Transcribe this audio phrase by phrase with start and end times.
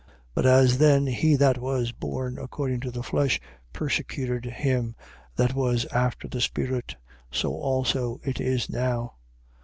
[0.01, 0.07] 4:29.
[0.33, 3.39] But as then he that was born according to the flesh
[3.71, 4.95] persecuted him
[5.35, 6.95] that was after the spirit:
[7.29, 9.13] so also it is now.